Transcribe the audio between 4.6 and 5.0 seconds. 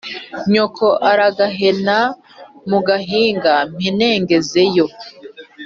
yo